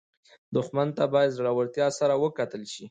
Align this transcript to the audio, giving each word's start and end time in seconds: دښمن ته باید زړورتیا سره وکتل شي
دښمن 0.55 0.87
ته 0.97 1.03
باید 1.13 1.35
زړورتیا 1.37 1.87
سره 1.99 2.13
وکتل 2.23 2.61
شي 2.71 2.79